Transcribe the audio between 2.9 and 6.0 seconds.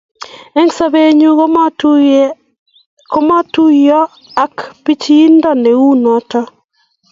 komatuyo ak bichindo neu